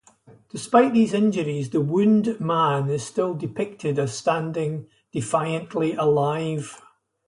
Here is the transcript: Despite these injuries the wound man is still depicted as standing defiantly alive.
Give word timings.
Despite 0.49 0.93
these 0.95 1.13
injuries 1.13 1.69
the 1.69 1.79
wound 1.79 2.39
man 2.39 2.89
is 2.89 3.05
still 3.05 3.35
depicted 3.35 3.99
as 3.99 4.17
standing 4.17 4.87
defiantly 5.11 5.93
alive. 5.93 6.81